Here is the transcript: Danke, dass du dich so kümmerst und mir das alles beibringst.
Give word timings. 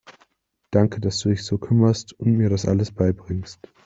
Danke, 0.71 0.99
dass 0.99 1.19
du 1.19 1.29
dich 1.29 1.43
so 1.45 1.59
kümmerst 1.59 2.13
und 2.13 2.31
mir 2.35 2.49
das 2.49 2.65
alles 2.65 2.91
beibringst. 2.91 3.59